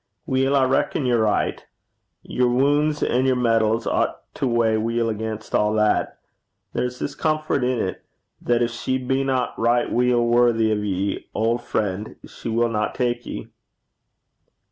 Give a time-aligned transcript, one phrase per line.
[0.25, 1.67] 'Weel, I reckon ye're richt.
[2.23, 6.17] Yer wounds an' yer medals ought to weigh weel against a' that.
[6.73, 7.97] There's this comfort in 't,
[8.41, 13.49] that gin she bena richt weel worthy o' ye, auld frien', she winna tak ye.'